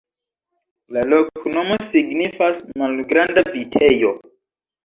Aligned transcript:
La 0.97 1.03
loknomo 1.11 1.77
signifas: 1.91 2.65
malgranda 2.85 3.47
vitejo. 3.59 4.15